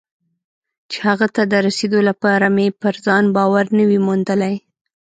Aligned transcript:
چې 0.89 0.97
هغه 1.07 1.27
ته 1.35 1.41
د 1.51 1.53
رسېدو 1.67 1.99
لپاره 2.09 2.45
مې 2.55 2.67
پر 2.81 2.95
ځان 3.05 3.25
باور 3.35 3.65
نه 3.77 3.83
وي 3.89 3.99
موندلی. 4.07 4.55